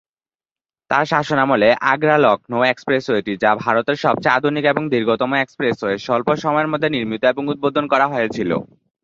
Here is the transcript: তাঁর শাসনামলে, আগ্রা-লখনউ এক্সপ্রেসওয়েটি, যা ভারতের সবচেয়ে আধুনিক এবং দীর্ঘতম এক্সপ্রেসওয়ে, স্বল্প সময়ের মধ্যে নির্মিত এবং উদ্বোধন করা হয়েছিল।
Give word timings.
তাঁর 0.91 1.05
শাসনামলে, 1.05 1.69
আগ্রা-লখনউ 1.91 2.59
এক্সপ্রেসওয়েটি, 2.63 3.33
যা 3.37 3.51
ভারতের 3.55 3.97
সবচেয়ে 3.97 4.35
আধুনিক 4.37 4.63
এবং 4.65 4.83
দীর্ঘতম 4.89 5.31
এক্সপ্রেসওয়ে, 5.35 5.95
স্বল্প 5.97 6.27
সময়ের 6.35 6.71
মধ্যে 6.71 6.89
নির্মিত 6.89 7.23
এবং 7.25 7.43
উদ্বোধন 7.47 7.85
করা 7.87 8.05
হয়েছিল। 8.07 8.51